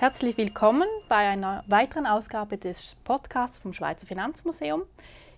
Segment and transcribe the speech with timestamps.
[0.00, 4.84] Herzlich willkommen bei einer weiteren Ausgabe des Podcasts vom Schweizer Finanzmuseum.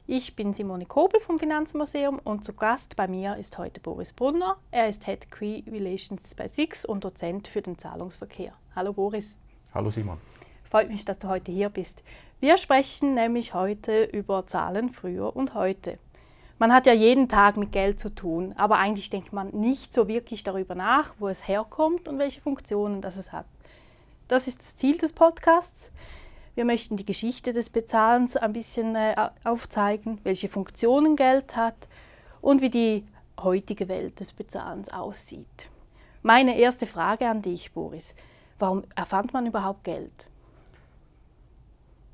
[0.06, 4.56] Ich bin Simone Kobel vom Finanzmuseum und zu Gast bei mir ist heute Boris Brunner.
[4.70, 8.52] Er ist Head Key Relations bei SIX und Dozent für den Zahlungsverkehr.
[8.76, 9.36] Hallo Boris.
[9.74, 10.18] Hallo Simon.
[10.70, 12.02] Freut mich, dass du heute hier bist.
[12.38, 15.98] Wir sprechen nämlich heute über Zahlen früher und heute.
[16.62, 20.06] Man hat ja jeden Tag mit Geld zu tun, aber eigentlich denkt man nicht so
[20.06, 23.46] wirklich darüber nach, wo es herkommt und welche Funktionen das es hat.
[24.28, 25.90] Das ist das Ziel des Podcasts.
[26.54, 31.88] Wir möchten die Geschichte des Bezahlens ein bisschen äh, aufzeigen, welche Funktionen Geld hat
[32.40, 33.06] und wie die
[33.40, 35.68] heutige Welt des Bezahlens aussieht.
[36.22, 38.14] Meine erste Frage an dich, Boris.
[38.60, 40.28] Warum erfand man überhaupt Geld?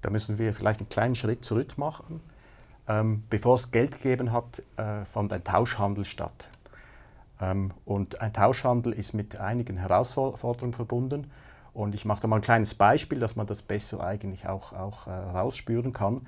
[0.01, 2.23] Da müssen wir vielleicht einen kleinen Schritt zurück machen.
[2.89, 6.49] Ähm, bevor es Geld gegeben hat, äh, fand ein Tauschhandel statt.
[7.41, 11.31] Ähm, und ein Tauschhandel ist mit einigen Herausforderungen verbunden.
[11.75, 15.07] Und ich mache da mal ein kleines Beispiel, dass man das besser eigentlich auch, auch
[15.07, 16.27] äh, rausspüren kann.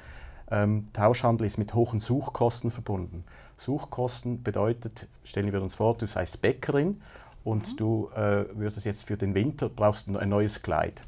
[0.51, 3.25] Ähm, Tauschhandel ist mit hohen Suchkosten verbunden.
[3.57, 7.01] Suchkosten bedeutet, stellen wir uns vor, du seist Bäckerin
[7.45, 7.77] und mhm.
[7.77, 11.01] du äh, würdest jetzt für den Winter brauchst ein neues Kleid.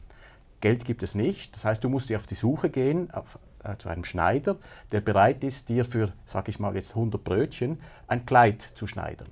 [0.62, 3.76] Geld gibt es nicht, das heißt, du musst dir auf die Suche gehen auf, äh,
[3.76, 4.56] zu einem Schneider,
[4.92, 9.28] der bereit ist, dir für, sag ich mal jetzt 100 Brötchen ein Kleid zu schneidern.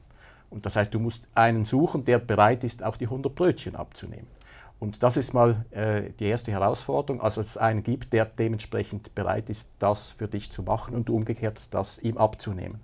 [0.51, 4.27] Und das heißt, du musst einen suchen, der bereit ist, auch die 100 Brötchen abzunehmen.
[4.81, 9.15] Und das ist mal äh, die erste Herausforderung, also dass es einen gibt, der dementsprechend
[9.15, 12.81] bereit ist, das für dich zu machen und umgekehrt das ihm abzunehmen.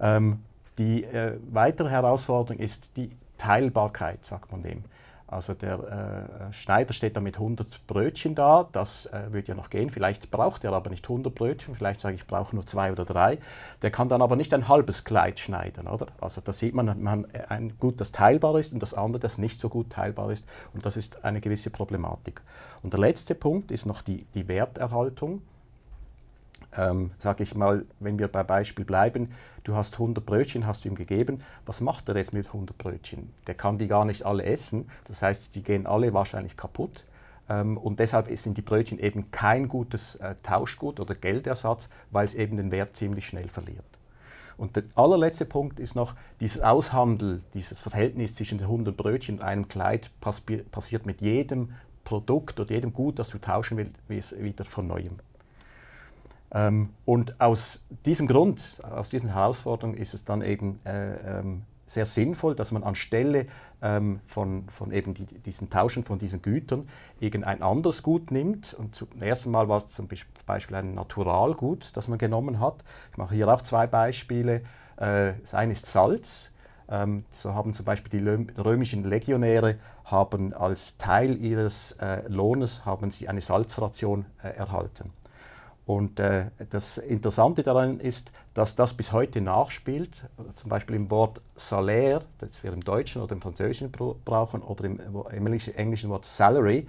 [0.00, 0.42] Ähm,
[0.76, 4.84] die äh, weitere Herausforderung ist die Teilbarkeit, sagt man dem.
[5.34, 9.68] Also der äh, Schneider steht da mit 100 Brötchen da, das äh, würde ja noch
[9.68, 9.90] gehen.
[9.90, 13.04] Vielleicht braucht er aber nicht 100 Brötchen, vielleicht sage ich, ich brauche nur zwei oder
[13.04, 13.38] drei.
[13.82, 16.06] Der kann dann aber nicht ein halbes Kleid schneiden, oder?
[16.20, 19.58] Also da sieht man, man ein Gut, das teilbar ist und das andere, das nicht
[19.58, 20.44] so gut teilbar ist.
[20.72, 22.40] Und das ist eine gewisse Problematik.
[22.82, 25.42] Und der letzte Punkt ist noch die, die Werterhaltung
[26.76, 29.30] ähm, sage ich mal, wenn wir bei Beispiel bleiben,
[29.64, 33.32] du hast 100 Brötchen, hast du ihm gegeben, was macht er jetzt mit 100 Brötchen?
[33.46, 37.04] Der kann die gar nicht alle essen, das heißt, die gehen alle wahrscheinlich kaputt.
[37.48, 42.34] Ähm, und deshalb sind die Brötchen eben kein gutes äh, Tauschgut oder Geldersatz, weil es
[42.34, 43.84] eben den Wert ziemlich schnell verliert.
[44.56, 49.44] Und der allerletzte Punkt ist noch, dieses Aushandel, dieses Verhältnis zwischen den 100 Brötchen und
[49.44, 51.72] einem Kleid passiert mit jedem
[52.04, 55.18] Produkt oder jedem Gut, das du tauschen willst, wieder von neuem.
[56.54, 62.06] Ähm, und aus diesem Grund, aus diesen Herausforderungen ist es dann eben äh, ähm, sehr
[62.06, 63.46] sinnvoll, dass man anstelle
[63.82, 66.88] ähm, von, von eben die, diesen Tauschen von diesen Gütern
[67.20, 68.72] irgendein anderes Gut nimmt.
[68.74, 70.08] Und zum ersten Mal war es zum
[70.46, 72.84] Beispiel ein Naturalgut, das man genommen hat.
[73.10, 74.62] Ich mache hier auch zwei Beispiele.
[74.96, 76.52] Äh, das eine ist Salz.
[76.88, 83.10] Ähm, so haben zum Beispiel die römischen Legionäre haben als Teil ihres äh, Lohnes haben
[83.10, 85.10] sie eine Salzration äh, erhalten.
[85.86, 90.24] Und äh, das Interessante daran ist, dass das bis heute nachspielt,
[90.54, 94.98] zum Beispiel im Wort Salär, das wir im Deutschen oder im Französischen brauchen, oder im,
[95.30, 96.86] im englischen Wort Salary,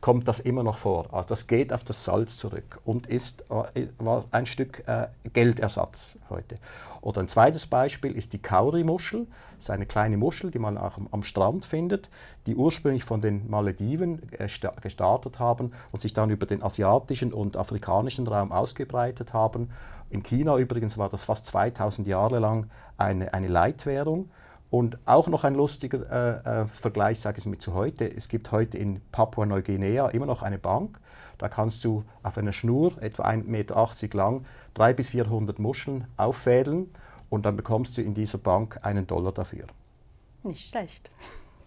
[0.00, 1.12] kommt das immer noch vor.
[1.12, 6.18] Also das geht auf das Salz zurück und ist, äh, war ein Stück äh, Geldersatz
[6.30, 6.54] heute.
[7.00, 9.26] Oder ein zweites Beispiel ist die Kauri-Muschel.
[9.54, 12.10] Das ist eine kleine Muschel, die man auch am, Strand findet,
[12.46, 14.48] die ursprünglich von den Malediven äh,
[14.80, 19.70] gestartet haben und sich dann über den asiatischen und afrikanischen Raum ausgebreitet haben.
[20.10, 24.30] In China übrigens war das fast 2000 Jahre lang eine, eine Leitwährung.
[24.70, 28.04] Und auch noch ein lustiger äh, äh, Vergleich, sage ich mit zu heute.
[28.04, 31.00] Es gibt heute in Papua-Neuguinea immer noch eine Bank.
[31.38, 36.90] Da kannst du auf einer Schnur, etwa 1,80 Meter lang, 300 bis 400 Muscheln auffädeln
[37.30, 39.66] und dann bekommst du in dieser Bank einen Dollar dafür.
[40.42, 41.10] Nicht schlecht.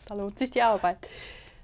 [0.06, 0.98] Da lohnt sich die Arbeit.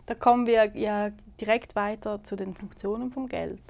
[0.06, 3.62] Da kommen wir ja direkt weiter zu den Funktionen vom Geld.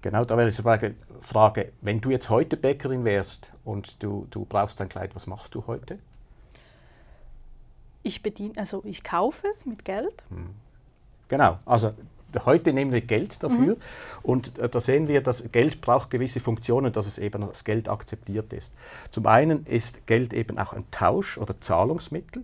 [0.00, 4.80] Genau, da wäre die Frage, wenn du jetzt heute Bäckerin wärst und du, du brauchst
[4.80, 5.98] ein Kleid, was machst du heute?
[8.08, 10.24] Ich bediene, also ich kaufe es mit Geld.
[10.30, 10.50] Hm.
[11.28, 11.92] Genau, also
[12.44, 13.82] heute nehmen wir Geld dafür mhm.
[14.22, 17.88] und äh, da sehen wir, dass Geld braucht gewisse Funktionen, dass es eben als Geld
[17.88, 18.74] akzeptiert ist.
[19.10, 22.42] Zum einen ist Geld eben auch ein Tausch- oder Zahlungsmittel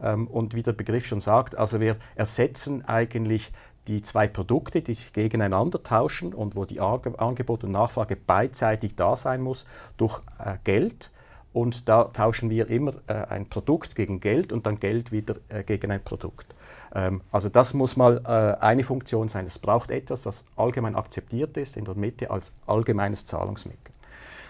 [0.00, 3.52] ähm, und wie der Begriff schon sagt, also wir ersetzen eigentlich
[3.88, 9.16] die zwei Produkte, die sich gegeneinander tauschen und wo die Angebot und Nachfrage beidseitig da
[9.16, 9.64] sein muss,
[9.96, 11.10] durch äh, Geld
[11.56, 15.62] und da tauschen wir immer äh, ein Produkt gegen Geld und dann Geld wieder äh,
[15.62, 16.54] gegen ein Produkt.
[16.94, 19.46] Ähm, also das muss mal äh, eine Funktion sein.
[19.46, 23.94] Es braucht etwas, was allgemein akzeptiert ist in der Mitte als allgemeines Zahlungsmittel.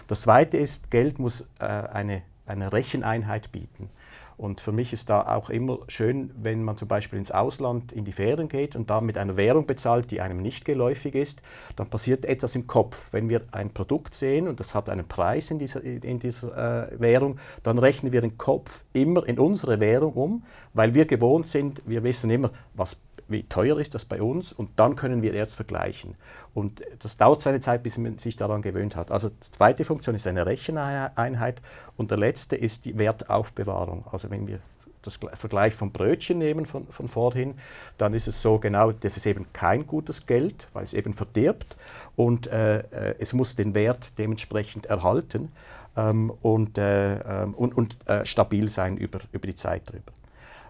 [0.07, 3.89] Das Zweite ist, Geld muss äh, eine, eine Recheneinheit bieten.
[4.37, 8.05] Und für mich ist da auch immer schön, wenn man zum Beispiel ins Ausland in
[8.05, 11.41] die Ferien geht und da mit einer Währung bezahlt, die einem nicht geläufig ist,
[11.75, 13.13] dann passiert etwas im Kopf.
[13.13, 16.99] Wenn wir ein Produkt sehen und das hat einen Preis in dieser, in dieser äh,
[16.99, 20.43] Währung, dann rechnen wir den Kopf immer in unsere Währung um,
[20.73, 24.71] weil wir gewohnt sind, wir wissen immer, was wie teuer ist das bei uns und
[24.77, 26.15] dann können wir erst vergleichen.
[26.53, 29.11] Und das dauert seine Zeit, bis man sich daran gewöhnt hat.
[29.11, 31.61] Also die zweite Funktion ist eine Recheneinheit
[31.97, 34.05] und der letzte ist die Wertaufbewahrung.
[34.11, 34.59] Also wenn wir
[35.01, 37.55] das Vergleich vom Brötchen nehmen von, von vorhin,
[37.97, 41.77] dann ist es so genau, das ist eben kein gutes Geld, weil es eben verdirbt
[42.15, 45.51] und äh, äh es muss den Wert dementsprechend erhalten
[45.95, 50.11] ähm, und, äh, ähm, und, und äh, stabil sein über, über die Zeit drüber.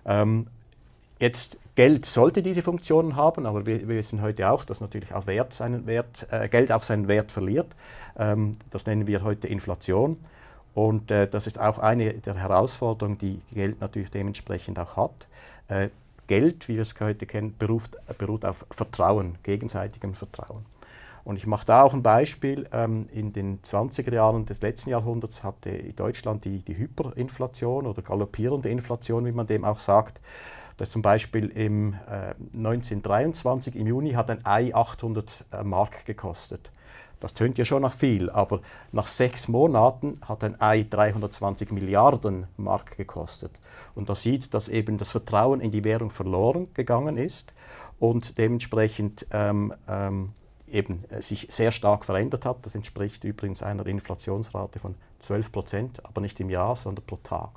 [0.05, 0.47] Ähm,
[1.19, 5.27] Jetzt Geld sollte diese Funktionen haben, aber wir, wir, wissen heute auch, dass natürlich auch
[5.27, 7.67] Wert seinen Wert, äh, Geld auch seinen Wert verliert.
[8.17, 10.17] Ähm, das nennen wir heute Inflation.
[10.73, 15.27] Und äh, das ist auch eine der Herausforderungen, die Geld natürlich dementsprechend auch hat.
[15.69, 15.89] Äh,
[16.27, 20.65] Geld, wie wir es heute kennen, beruft, beruht auf Vertrauen, gegenseitigem Vertrauen.
[21.23, 22.67] Und ich mache da auch ein Beispiel.
[22.71, 28.69] Ähm, in den 20er Jahren des letzten Jahrhunderts hatte Deutschland die, die Hyperinflation oder galoppierende
[28.69, 30.21] Inflation, wie man dem auch sagt.
[30.77, 36.71] Das zum Beispiel im äh, 1923 im Juni hat ein Ei 800 äh, Mark gekostet.
[37.19, 42.45] Das tönt ja schon nach viel, aber nach sechs Monaten hat ein Ei 320 Milliarden
[42.57, 43.51] Mark gekostet.
[43.95, 47.53] Und da sieht, dass eben das Vertrauen in die Währung verloren gegangen ist
[47.99, 50.31] und dementsprechend ähm, ähm,
[50.71, 52.65] eben äh, sich sehr stark verändert hat.
[52.65, 57.49] Das entspricht übrigens einer Inflationsrate von 12 Prozent, aber nicht im Jahr, sondern pro Tag.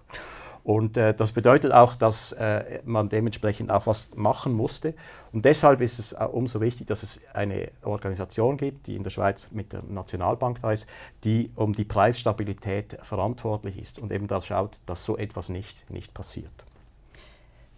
[0.63, 4.95] Und äh, das bedeutet auch, dass äh, man dementsprechend auch was machen musste.
[5.33, 9.51] Und deshalb ist es umso wichtig, dass es eine Organisation gibt, die in der Schweiz
[9.53, 10.87] mit der Nationalbank da ist,
[11.25, 16.15] die um die Preisstabilität verantwortlich ist und eben da schaut, dass so etwas nicht, nicht
[16.15, 16.53] passiert.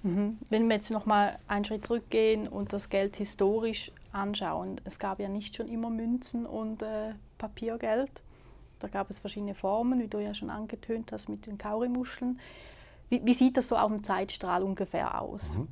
[0.03, 0.39] Mhm.
[0.51, 5.19] Wenn wir jetzt noch mal einen Schritt zurückgehen und das Geld historisch anschauen, es gab
[5.21, 8.11] ja nicht schon immer Münzen und äh, Papiergeld.
[8.83, 12.41] Da gab es verschiedene Formen, wie du ja schon angetönt hast mit den Kaurimuscheln.
[13.09, 15.57] Wie, wie sieht das so auf dem Zeitstrahl ungefähr aus?
[15.57, 15.69] Mhm.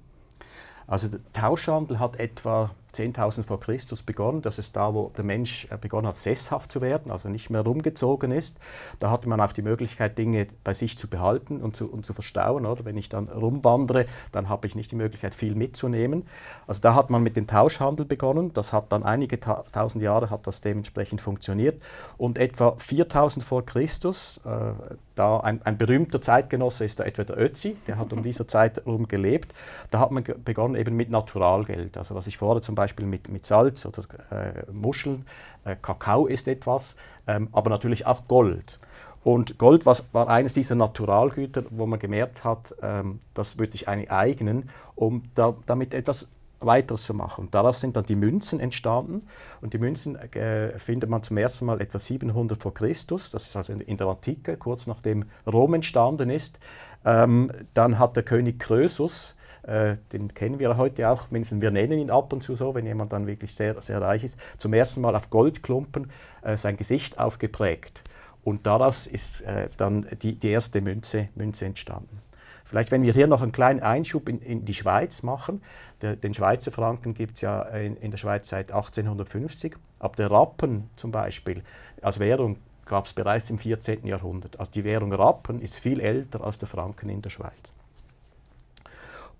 [0.87, 4.43] Also der Tauschhandel hat etwa 10.000 vor Christus begonnen.
[4.43, 7.63] Das ist da, wo der Mensch äh, begonnen hat, sesshaft zu werden, also nicht mehr
[7.63, 8.59] rumgezogen ist.
[8.99, 12.13] Da hatte man auch die Möglichkeit, Dinge bei sich zu behalten und zu, und zu
[12.13, 12.67] verstauen.
[12.67, 12.85] Oder?
[12.85, 16.27] Wenn ich dann rumwandere, dann habe ich nicht die Möglichkeit, viel mitzunehmen.
[16.67, 18.53] Also da hat man mit dem Tauschhandel begonnen.
[18.53, 21.81] Das hat dann einige ta tausend Jahre hat das dementsprechend funktioniert.
[22.17, 24.73] Und etwa 4000 vor Christus, äh,
[25.15, 28.79] da ein, ein, berühmter Zeitgenosse ist da etwa der Ötzi, der hat um dieser Zeit
[28.79, 29.53] herum gelebt.
[29.91, 31.97] Da hat man begonnen eben mit Naturalgeld.
[31.97, 35.27] Also was ich vorher zum Beispiel mit, mit Salz oder äh, Muscheln,
[35.65, 36.97] äh, Kakao ist etwas,
[37.27, 38.79] ähm, aber natürlich auch Gold.
[39.23, 43.87] Und Gold was, war eines dieser Naturalgüter, wo man gemerkt hat, ähm, das würde sich
[43.87, 46.29] eigentlich eignen, um da, damit etwas
[46.61, 47.47] weiteres zu machen.
[47.47, 49.27] Und daraus sind dann die Münzen entstanden.
[49.61, 53.31] Und die Münzen äh, findet man zum ersten Mal etwa 700 vor Christus.
[53.31, 56.59] Das ist also in der Antike, kurz nachdem Rom entstanden ist.
[57.05, 59.35] Ähm, dann hat der König Krösus
[59.71, 62.87] äh, den kennen wir heute auch, mindestens wir nennen ihn ab und zu so, wenn
[62.87, 66.11] jemand dann wirklich sehr, sehr reich ist, zum ersten Mal auf Goldklumpen
[66.43, 68.03] äh, sein Gesicht aufgeprägt.
[68.43, 72.19] Und daraus ist äh, dann die, die erste Münze, Münze entstanden.
[72.65, 75.63] Vielleicht, wenn wir hier noch einen kleinen Einschub in, in die Schweiz machen.
[76.03, 79.77] Der, den Schweizer Franken gibt es ja in, in, der Schweiz seit 1850.
[79.99, 81.63] Ab der Rappen zum Beispiel
[82.01, 82.57] als Währung
[82.87, 84.07] gab es bereits im 14.
[84.07, 84.59] Jahrhundert.
[84.59, 87.73] Also die Währung Rappen ist viel älter als der Franken in der Schweiz.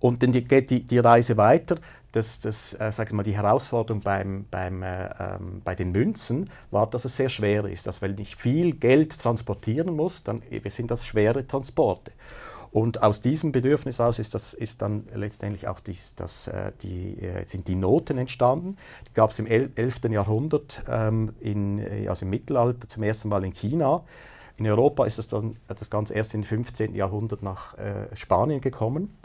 [0.01, 1.77] Und dann geht die, die Reise weiter.
[2.11, 6.89] Das, das, äh, sag mal, die Herausforderung beim, beim, äh, ähm, bei den Münzen war,
[6.89, 7.87] dass es sehr schwer ist.
[7.87, 12.11] Dass, wenn ich viel Geld transportieren muss, dann sind das schwere Transporte.
[12.71, 17.21] Und aus diesem Bedürfnis aus ist, das, ist dann letztendlich auch dies, das, äh, die,
[17.21, 18.77] äh, sind die Noten entstanden.
[19.07, 20.09] Die gab es im 11.
[20.09, 24.03] Jahrhundert, ähm, in, äh, also im Mittelalter, zum ersten Mal in China.
[24.57, 26.95] In Europa ist das, dann, das Ganze erst im 15.
[26.95, 29.17] Jahrhundert nach äh, Spanien gekommen.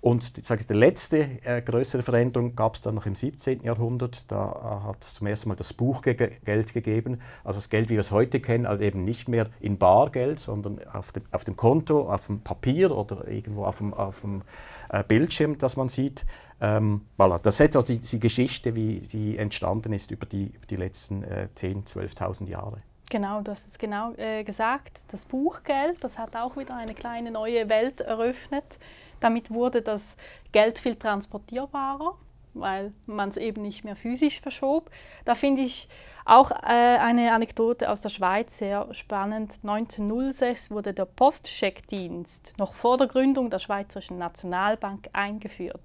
[0.00, 3.62] Und ich die letzte äh, größere Veränderung gab es dann noch im 17.
[3.62, 4.30] Jahrhundert.
[4.30, 7.20] Da äh, hat es zum ersten Mal das Buchgeld gegeben.
[7.44, 10.80] Also das Geld, wie wir es heute kennen, also eben nicht mehr in Bargeld, sondern
[10.92, 14.42] auf dem, auf dem Konto, auf dem Papier oder irgendwo auf dem, auf dem
[14.90, 16.24] äh, Bildschirm, das man sieht.
[16.60, 17.38] Ähm, voilà.
[17.38, 21.22] Das ist etwa die, die, Geschichte, wie sie entstanden ist über die, über die letzten
[21.22, 22.78] äh, 10.000, 12.000 Jahre.
[23.08, 25.00] Genau, du hast es genau äh, gesagt.
[25.08, 28.78] Das Buchgeld, das hat auch wieder eine kleine neue Welt eröffnet.
[29.20, 30.16] Damit wurde das
[30.52, 32.16] Geld viel transportierbarer.
[32.58, 34.90] weil man es eben nicht mehr physisch verschob.
[35.26, 35.90] Da finde ich
[36.24, 39.58] auch äh, eine Anekdote aus der Schweiz sehr spannend.
[39.62, 45.80] 1906 wurde der Postcheckdienst noch vor der Gründung der Schweizerischen Nationalbank eingeführt.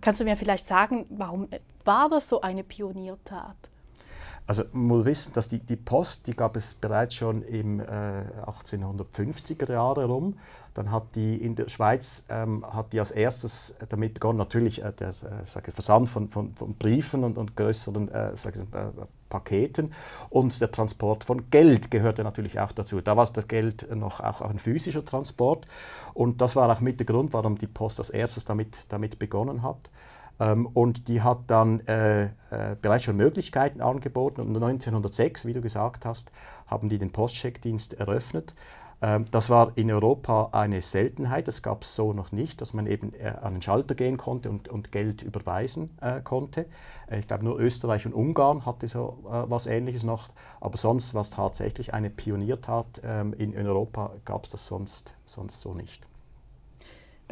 [0.00, 1.48] Kannst du mir vielleicht sagen, warum
[1.84, 3.56] war das so eine Pioniertat?
[4.46, 7.84] Also man muss wissen, dass die, die Post, die gab es bereits schon im äh,
[8.44, 10.36] 1850er Jahre rum.
[10.74, 14.92] Dann hat die in der Schweiz ähm, hat die als erstes damit begonnen, natürlich äh,
[14.92, 18.90] der äh, Versand von, von, von, Briefen und, und größeren äh, ich, äh,
[19.30, 19.92] Paketen
[20.30, 23.00] und der Transport von Geld gehörte natürlich auch dazu.
[23.00, 25.66] Da war das Geld noch auch ein physischer Transport
[26.12, 29.62] und das war auch mit der Grund, warum die Post als erstes damit, damit begonnen
[29.62, 29.90] hat.
[30.40, 34.40] Ähm, und die hat dann äh, äh, bereits schon Möglichkeiten angeboten.
[34.40, 36.32] Und 1906, wie du gesagt hast,
[36.66, 38.54] haben die den Postcheckdienst eröffnet.
[39.04, 42.86] Ähm, das war in Europa eine Seltenheit, das gab es so noch nicht, dass man
[42.86, 46.66] eben äh, an den Schalter gehen konnte und, und Geld überweisen äh, konnte.
[47.10, 51.12] Äh, ich glaube, nur Österreich und Ungarn hatte so äh, was Ähnliches noch, aber sonst
[51.12, 53.02] war es tatsächlich eine Pioniertat.
[53.04, 56.02] Ähm, in, in Europa gab es das sonst, sonst so nicht.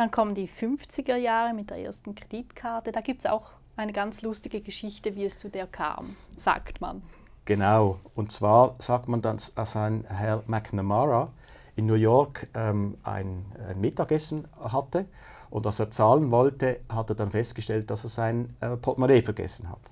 [0.02, 2.90] Dann kommen die 50er Jahre mit der ersten Kreditkarte.
[2.90, 7.02] Da gibt es auch eine ganz lustige Geschichte, wie es zu der kam, sagt man.
[7.44, 11.30] Genau, und zwar sagt man, dass ein Herr McNamara
[11.76, 15.06] in New York ähm, ein, ein, Mittagessen hatte
[15.50, 19.68] und als er zahlen wollte, hat er dann festgestellt, dass er sein äh, Portemonnaie vergessen
[19.68, 19.82] hat.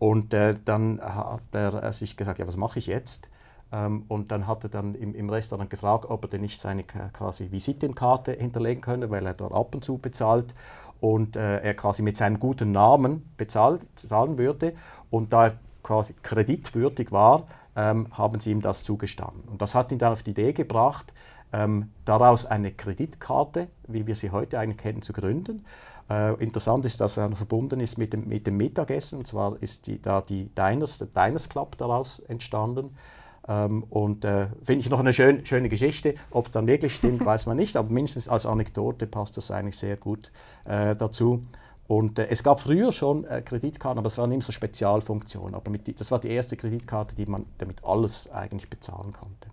[0.00, 3.30] Und äh, dann hat er sich gesagt, ja, was mache ich jetzt?
[3.72, 6.84] Ähm, und dann hat er dann im, im, Restaurant gefragt, ob er denn nicht seine
[6.84, 10.54] quasi Visitenkarte hinterlegen könne, weil er dort ab und zu bezahlt
[11.00, 14.74] und äh, er quasi mit seinem guten Namen bezahlt, bezahlen würde.
[15.10, 17.46] Und da er quasi kreditwürdig war,
[17.76, 19.42] ähm, haben sie ihm das zugestanden.
[19.48, 21.12] Und das hat ihn dann auf die Idee gebracht,
[21.52, 25.64] ähm, daraus eine Kreditkarte, wie wir sie heute eigentlich kennen, zu gründen.
[26.08, 29.20] Äh, interessant ist, dass er verbunden ist mit dem, mit dem Mittagessen.
[29.20, 32.96] Und zwar ist die, da die Diners, der Diners Club daraus entstanden.
[33.50, 36.14] Ähm, und äh, finde ich noch eine schön, schöne Geschichte.
[36.30, 39.76] Ob es dann wirklich stimmt, weiß man nicht, aber mindestens als Anekdote passt das eigentlich
[39.76, 40.30] sehr gut
[40.66, 41.42] äh, dazu.
[41.88, 45.56] Und äh, es gab früher schon äh, Kreditkarten, aber es waren immer so Spezialfunktionen.
[45.56, 49.48] Aber die, das war die erste Kreditkarte, die man damit alles eigentlich bezahlen konnte.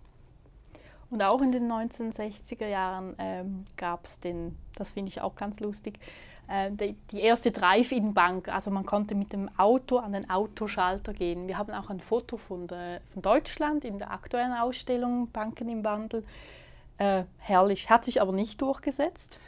[1.09, 5.59] Und auch in den 1960er Jahren ähm, gab es den, das finde ich auch ganz
[5.59, 5.99] lustig,
[6.71, 8.47] die, die, erste Drive-In-Bank.
[8.47, 11.47] Also man konnte mit dem Auto an den Autoschalter gehen.
[11.47, 15.83] Wir haben auch ein Foto von, der, von Deutschland in der aktuellen Ausstellung Banken im
[15.83, 16.23] Wandel.
[16.97, 19.39] Äh, herrlich, hat sich aber nicht durchgesetzt.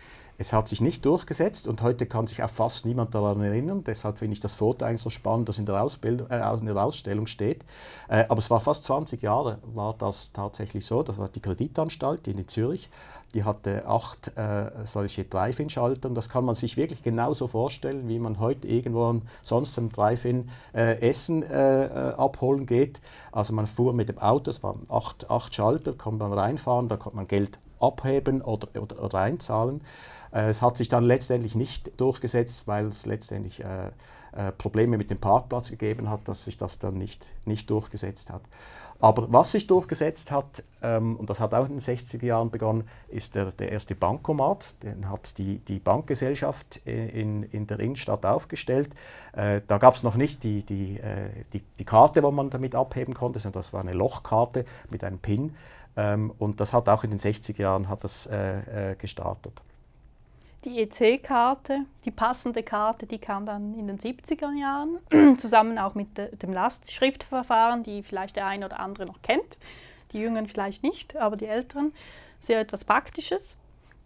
[0.42, 3.84] Es hat sich nicht durchgesetzt und heute kann sich auch fast niemand daran erinnern.
[3.84, 6.78] Deshalb finde ich das Foto eigentlich so spannend, das in der, Ausbildung, äh, in der
[6.78, 7.66] Ausstellung steht.
[8.08, 11.04] Äh, aber es war fast 20 Jahre, war das tatsächlich so.
[11.04, 12.90] Das war die Kreditanstalt in Zürich.
[13.34, 18.40] Die hatte acht äh, solche Drive-In-Schalter das kann man sich wirklich genauso vorstellen, wie man
[18.40, 23.02] heute irgendwo sonst im Drive-In äh, Essen äh, äh, abholen geht.
[23.34, 26.96] Also man fuhr mit dem Auto, es waren acht, acht Schalter, konnte man reinfahren, da
[26.96, 29.82] konnte man Geld abheben oder, oder, oder einzahlen.
[30.32, 33.92] Äh, es hat sich dann letztendlich nicht durchgesetzt, weil es letztendlich äh,
[34.32, 38.42] äh, Probleme mit dem Parkplatz gegeben hat, dass sich das dann nicht, nicht durchgesetzt hat.
[39.02, 42.84] Aber was sich durchgesetzt hat, ähm, und das hat auch in den 60er Jahren begonnen,
[43.08, 44.76] ist der, der erste Bankomat.
[44.84, 48.90] Den hat die, die Bankgesellschaft in, in der Innenstadt aufgestellt.
[49.32, 52.76] Äh, da gab es noch nicht die, die, äh, die, die Karte, wo man damit
[52.76, 55.56] abheben konnte, sondern das war eine Lochkarte mit einem PIN.
[55.96, 59.54] Ähm, und das hat auch in den 60er Jahren hat das, äh, äh gestartet.
[60.66, 66.18] Die EC-Karte, die passende Karte, die kam dann in den 70er Jahren, zusammen auch mit
[66.18, 69.58] de, dem Lastschriftverfahren, die vielleicht der eine oder andere noch kennt.
[70.12, 71.94] Die Jüngeren vielleicht nicht, aber die Älteren.
[72.42, 73.58] Sehr etwas Praktisches.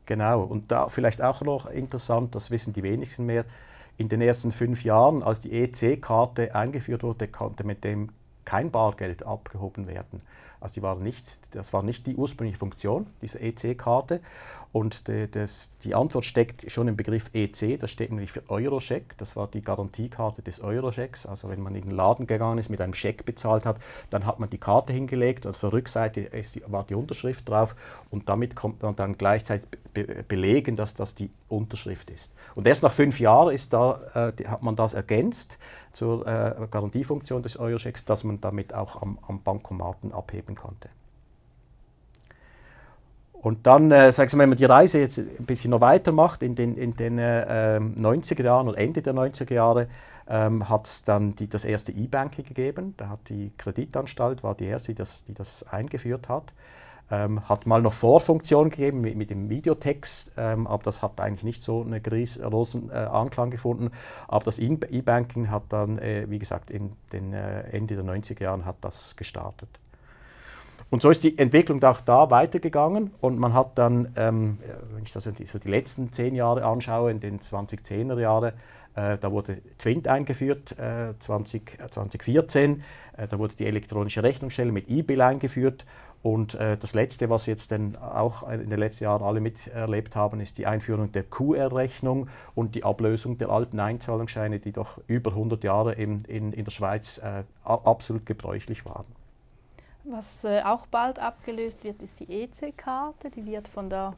[0.05, 3.45] Genau, und da vielleicht auch noch interessant, das wissen die wenigsten mehr,
[3.97, 8.09] in den ersten fünf Jahren, als die EC-Karte eingeführt wurde, konnte mit dem
[8.45, 10.21] kein Bargeld abgehoben werden.
[10.63, 14.21] Also die war nicht, das war nicht die ursprüngliche Funktion dieser EC-Karte.
[14.73, 19.15] Und die, das, die Antwort steckt schon im Begriff EC, das steht nämlich für Euroscheck.
[19.19, 21.27] Das war die Garantiekarte des Euroschecks.
[21.27, 23.77] Also wenn man in den Laden gegangen ist, mit einem Scheck bezahlt hat,
[24.09, 27.47] dann hat man die Karte hingelegt und auf der Rückseite ist die, war die Unterschrift
[27.47, 27.75] drauf
[28.09, 32.31] und damit kommt man dann gleichzeitig be belegen, dass das die Unterschrift ist.
[32.55, 35.59] Und erst nach fünf Jahren ist da, äh, hat man das ergänzt
[35.91, 40.89] zur äh, Garantiefunktion des Euroschecks, dass man damit auch am, am Bankomaten abheben konnte.
[43.43, 46.41] Und dann, äh, sag ich mal, wenn man die Reise jetzt ein bisschen noch weitermacht,
[46.41, 49.87] in den, in den äh, 90er ähm, Jahren oder Ende der 90er Jahre,
[50.29, 52.93] ähm, hat es dann die, das erste E-Banking gegeben.
[52.95, 56.53] Da hat die Kreditanstalt, war die erste, die das, die das eingeführt hat.
[57.11, 61.43] Ähm, hat mal noch Vorfunktion gegeben mit, mit dem Videotext, ähm, aber das hat eigentlich
[61.43, 63.91] nicht so einen großen äh, Anklang gefunden.
[64.29, 68.63] Aber das E-Banking hat dann, äh, wie gesagt, in den äh, Ende der 90er Jahren
[68.63, 69.82] hat das gestartet.
[70.93, 74.59] Und so ist die Entwicklung auch da weitergegangen und man hat dann, ähm,
[74.93, 78.53] wenn ich das so die letzten zehn Jahre anschaue, in den 2010er Jahren,
[78.93, 82.83] äh, da wurde Twint eingeführt, äh, 20, 2014,
[83.17, 85.83] äh, da wurde die elektronische Rechnungsstelle mit E-Bill eingeführt
[86.21, 90.41] und äh, das Letzte, was jetzt dann auch in den letzten Jahren alle miterlebt haben,
[90.41, 95.63] ist die Einführung der QR-Rechnung und die Ablösung der alten Einzahlungsscheine, die doch über 100
[95.63, 99.07] Jahre in, in, in der Schweiz äh, absolut gebräuchlich waren.
[100.05, 103.29] Was äh, auch bald abgelöst wird, ist die EC-Karte.
[103.29, 104.15] Die wird von der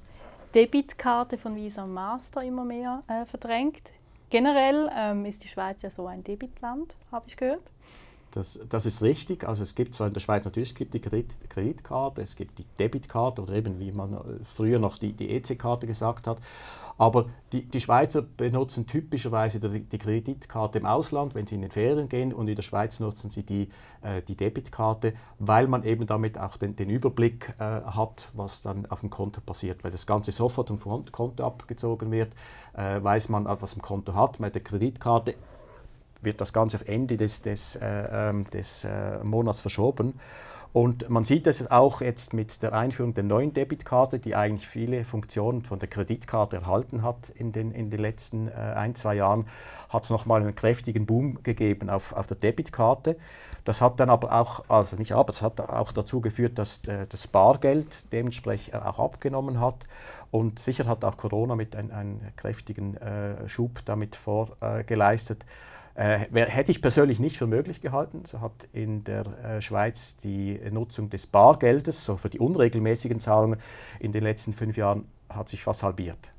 [0.55, 3.93] Debitkarte von Visa Master immer mehr äh, verdrängt.
[4.29, 7.61] Generell ähm, ist die Schweiz ja so ein Debitland, habe ich gehört.
[8.35, 9.47] Das, das, ist richtig.
[9.47, 12.59] Also es gibt zwar in der Schweiz natürlich es gibt die Kredit, Kreditkarte, es gibt
[12.59, 16.39] die Debitkarte oder eben wie man früher noch die, die EC-Karte gesagt hat.
[16.97, 21.71] Aber die, die Schweizer benutzen typischerweise die, die, Kreditkarte im Ausland, wenn sie in den
[21.71, 23.69] Ferien gehen und in der Schweiz nutzen sie die,
[24.01, 28.85] äh, die Debitkarte, weil man eben damit auch den, den Überblick äh, hat, was dann
[28.87, 29.83] auf dem Konto passiert.
[29.83, 32.33] Weil das Ganze sofort vom Konto abgezogen wird,
[32.73, 34.39] äh, weiß man, was im Konto hat.
[34.39, 35.35] Mit der Kreditkarte
[36.25, 40.19] wird das Ganze auf Ende des, des, äh, ähm, des äh, Monats verschoben.
[40.75, 45.05] Und man sieht es auch jetzt mit der Einführung der neuen Debitkarte, die eigentlich viele
[45.05, 49.47] Funktionen von der Kreditkarte erhalten hat in den, in den letzten äh, ein, zwei Jahren,
[49.87, 53.15] hat es nochmal einen kräftigen Boom gegeben auf, auf der Debitkarte.
[53.63, 57.07] Das hat dann aber auch, also nicht aber, es hat auch dazu geführt, dass äh,
[57.07, 59.77] das Bargeld dementsprechend auch abgenommen hat.
[60.29, 65.45] Und sicher hat auch Corona mit einem, kräftigen äh, Schub damit vorgeleistet.
[65.95, 68.25] Äh, hätte ich persönlich nicht für möglich gehalten.
[68.25, 73.59] So hat in der äh, Schweiz die Nutzung des Bargeldes, so für die unregelmäßigen Zahlungen,
[74.01, 76.31] in den letzten fünf Jahren hat sich fast halbiert.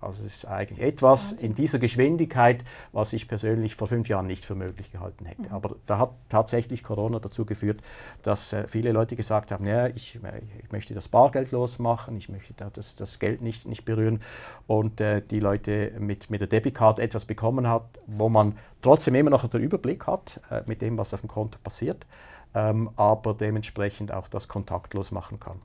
[0.00, 4.44] Also es ist eigentlich etwas in dieser Geschwindigkeit, was ich persönlich vor fünf Jahren nicht
[4.44, 5.42] für möglich gehalten hätte.
[5.42, 5.52] Mhm.
[5.52, 7.80] Aber da hat tatsächlich Corona dazu geführt,
[8.22, 10.18] dass äh, viele Leute gesagt haben, ja, ich,
[10.62, 14.20] ich, möchte das Bargeld losmachen, ich möchte das, das Geld nicht, nicht berühren.
[14.66, 19.30] Und äh, die Leute mit, mit der Debitcard etwas bekommen hat, wo man trotzdem immer
[19.30, 22.06] noch den Überblick hat äh, mit dem, was auf dem Konto passiert,
[22.54, 25.60] ähm, aber dementsprechend auch das kontaktlos machen kann.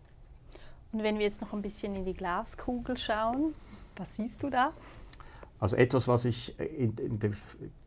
[0.92, 3.54] Und wenn wir jetzt noch ein bisschen in die Glaskugel schauen,
[3.98, 4.72] was siehst du da?
[5.60, 7.32] Also etwas, was ich in, in der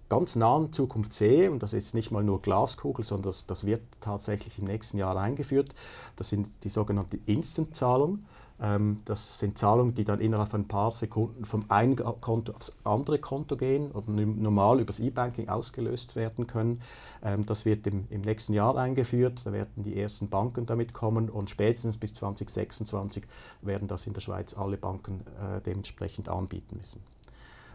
[0.08, 3.82] ganz nahen Zukunft sehe, und das ist nicht mal nur Glaskugel, sondern das, das wird
[4.00, 5.72] tatsächlich im nächsten Jahr eingeführt,
[6.16, 8.26] das sind die sogenannten Instant-Zahlungen.
[8.62, 12.72] Ähm, das sind Zahlungen, die dann innerhalb von ein paar Sekunden vom einen Konto aufs
[12.84, 16.82] andere Konto gehen oder normal übers E-Banking ausgelöst werden können.
[17.22, 19.40] Ähm, das wird im, im, nächsten Jahr eingeführt.
[19.44, 23.24] Da werden die ersten Banken damit kommen und spätestens bis 2026
[23.62, 27.00] werden das in der Schweiz alle Banken äh, dementsprechend anbieten müssen.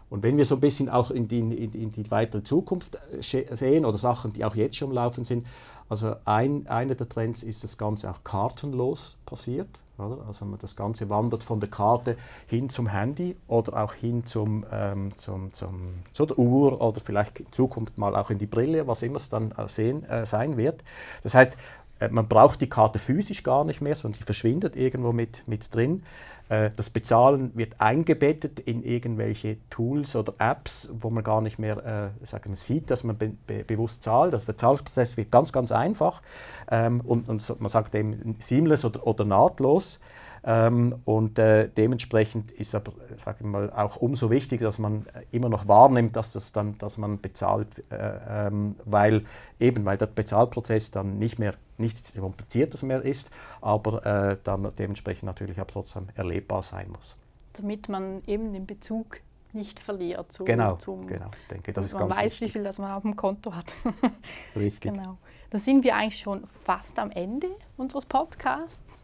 [0.08, 3.20] Und wenn wir so ein bisschen auch in die, in, in die weitere Zukunft äh,
[3.56, 5.46] sehen oder Sachen, die auch jetzt schon Laufen sind,
[5.88, 9.68] also ein, einer der Trends ist das Ganze auch kartenlos passiert.
[9.98, 10.26] Oder?
[10.26, 12.16] Also das Ganze wandert von der Karte
[12.46, 17.40] hin zum Handy oder auch hin zum, ähm, zum, zum, zu der Uhr oder vielleicht
[17.40, 20.56] in Zukunft mal auch in die Brille, was immer es dann äh, sehen, äh, sein
[20.56, 20.82] wird.
[21.22, 21.56] Das heißt,
[22.00, 25.74] äh, man braucht die Karte physisch gar nicht mehr, sondern sie verschwindet irgendwo mit, mit
[25.74, 26.02] drin.
[26.48, 32.12] Äh, das Bezahlen wird eingebettet in irgendwelche Tools oder Apps, wo man gar nicht mehr
[32.22, 34.34] äh, sagen, sieht, dass man be be bewusst zahlt.
[34.34, 36.22] Also der Zahlungsprozess wird ganz, ganz einfach
[36.70, 39.98] ähm, und, und, man sagt eben seamless oder, oder nahtlos.
[40.48, 45.48] Ähm, und äh, dementsprechend ist aber, sage ich mal, auch umso wichtiger, dass man immer
[45.48, 49.24] noch wahrnimmt, dass, das dann, dass man bezahlt, äh, ähm, weil
[49.58, 53.30] eben weil der Bezahlprozess dann nicht mehr nichts kompliziertes mehr ist,
[53.60, 57.18] aber äh, dann dementsprechend natürlich auch trotzdem erlebbar sein muss.
[57.54, 59.20] Damit man eben den Bezug
[59.52, 60.32] nicht verliert.
[60.32, 61.30] Zu, genau, zum, genau.
[61.50, 62.48] Denke, das ist man ganz weiß, wichtig.
[62.48, 63.74] wie viel das man auf dem Konto hat.
[64.54, 64.92] Richtig.
[64.92, 65.18] Genau.
[65.50, 69.02] Da sind wir eigentlich schon fast am Ende unseres Podcasts.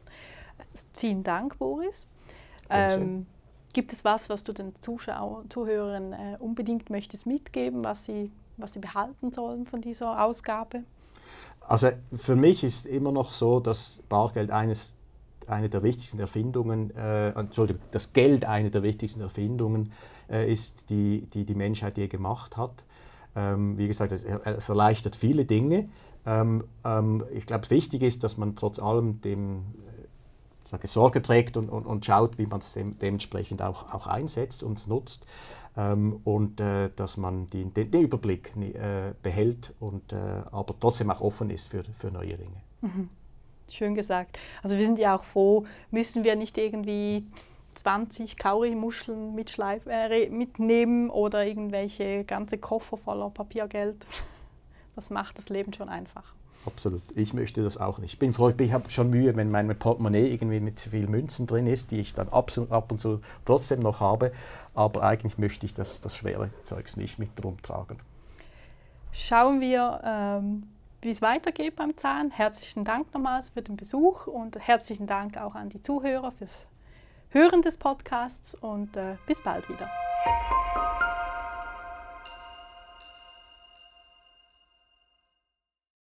[0.94, 2.08] Vielen Dank, Boris.
[2.70, 3.26] Ähm,
[3.72, 8.72] gibt es was, was du den Zuschauern, Zuhörern äh, unbedingt möchtest mitgeben, was sie, was
[8.72, 10.84] sie behalten sollen von dieser Ausgabe?
[11.60, 14.96] Also für mich ist immer noch so, dass Bargeld eines,
[15.46, 19.92] eine der wichtigsten Erfindungen, äh, Entschuldigung, das Geld eine der wichtigsten Erfindungen
[20.30, 22.84] äh, ist, die, die die Menschheit je gemacht hat.
[23.34, 25.88] Ähm, wie gesagt, es, es, erleichtert viele Dinge.
[26.26, 29.64] Ähm, ähm, ich glaube, wichtig ist, dass man trotz allem dem
[30.72, 34.62] sage, Sorge trägt und, und, und schaut, wie man es dem, dementsprechend auch, auch einsetzt
[34.62, 35.26] und nutzt.
[35.76, 40.16] Ähm, und äh, dass man die, den, den, Überblick äh, behält und äh,
[40.50, 42.60] aber trotzdem auch offen ist für, für neue Dinge.
[42.82, 43.08] Mhm.
[43.70, 44.38] schön gesagt.
[44.62, 47.24] Also wir sind ja auch froh, müssen wir nicht irgendwie
[47.74, 49.38] 20 Kaurimuscheln
[49.86, 54.04] äh, mitnehmen oder irgendwelche ganze Koffer voller Papiergeld.
[54.94, 56.34] Das macht das Leben schon einfach.
[56.64, 57.02] Absolut.
[57.16, 58.14] Ich möchte das auch nicht.
[58.14, 61.46] Ich bin froh, ich habe schon Mühe, wenn mein Portemonnaie irgendwie mit zu viel Münzen
[61.46, 64.32] drin ist, die ich dann ab, ab und zu trotzdem noch habe.
[64.74, 67.98] Aber eigentlich möchte ich das, das schwere Zeugs nicht mit rumtragen.
[69.10, 70.62] Schauen wir, ähm,
[71.02, 72.30] wie es weitergeht beim Zahn.
[72.30, 76.64] Herzlichen Dank nochmals für den Besuch und herzlichen Dank auch an die Zuhörer fürs
[77.30, 79.90] Hören des Podcasts und äh, bis bald wieder.